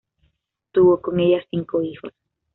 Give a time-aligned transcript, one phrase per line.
[0.71, 2.11] Tuvo con ella cinco hijos.